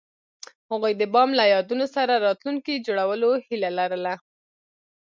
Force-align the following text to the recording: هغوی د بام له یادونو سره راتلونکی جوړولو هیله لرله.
هغوی 0.71 0.93
د 0.97 1.03
بام 1.13 1.29
له 1.39 1.45
یادونو 1.53 1.85
سره 1.95 2.13
راتلونکی 2.27 2.83
جوړولو 2.85 3.29
هیله 3.47 3.69
لرله. 3.79 4.13